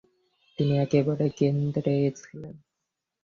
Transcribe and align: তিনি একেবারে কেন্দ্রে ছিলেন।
তিনি 0.57 0.73
একেবারে 0.77 1.25
কেন্দ্রে 1.39 1.95
ছিলেন। 2.19 2.55